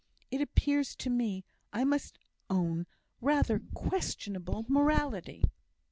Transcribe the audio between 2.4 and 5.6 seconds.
own, rather questionable morality."